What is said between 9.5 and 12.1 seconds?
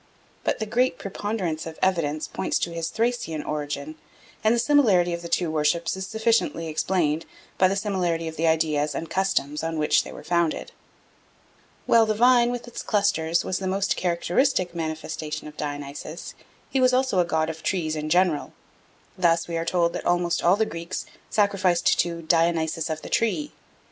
on which they were founded. While